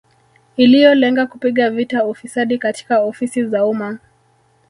[0.57, 3.97] Iliyolenga kupiga vita ufisadi katika ofisi za umma